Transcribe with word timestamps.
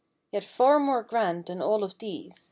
Yet 0.31 0.43
far 0.43 0.79
more 0.79 1.03
grand 1.03 1.45
than 1.45 1.61
all 1.61 1.83
of 1.83 1.99
these. 1.99 2.39